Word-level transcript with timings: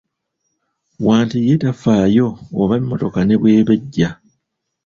Wante 1.05 1.37
ye 1.47 1.55
tafaayo 1.63 2.27
oba 2.61 2.73
emmotoka 2.79 3.19
ne 3.23 3.35
bw'eba 3.39 3.73
ejja. 3.77 4.09